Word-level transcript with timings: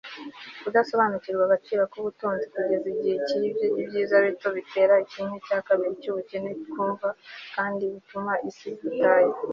kudasobanukirwa 0.63 1.43
agaciro 1.45 1.81
k'ubutunzi 1.91 2.45
kugeza 2.53 2.85
igihe 2.93 3.15
cyibye 3.27 3.67
ibyiza 3.81 4.15
bito, 4.25 4.47
bitera 4.57 4.95
kimwe 5.11 5.35
cya 5.47 5.59
kabiri 5.67 5.93
cy'ubukene 6.01 6.49
twumva, 6.65 7.07
kandi 7.55 7.83
butuma 7.93 8.33
isi 8.49 8.67
iba 8.71 8.79
ubutayu 8.87 9.33